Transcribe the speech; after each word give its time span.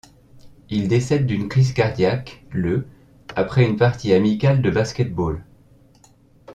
Il 0.71 0.87
décède 0.87 1.27
d'une 1.27 1.47
crise 1.47 1.73
cardiaque 1.73 2.43
le 2.49 2.87
après 3.35 3.63
une 3.69 3.75
partie 3.77 4.13
amical 4.13 4.63
de 4.63 4.71
basket-ball. 4.71 5.43